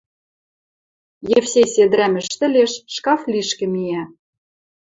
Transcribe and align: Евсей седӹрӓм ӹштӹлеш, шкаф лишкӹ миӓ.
Евсей 1.37 1.67
седӹрӓм 1.73 2.13
ӹштӹлеш, 2.21 2.71
шкаф 2.93 3.21
лишкӹ 3.31 3.65
миӓ. 3.73 4.03